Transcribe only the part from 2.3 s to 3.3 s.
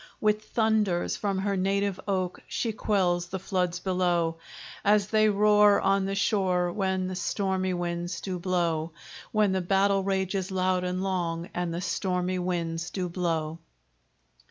She quells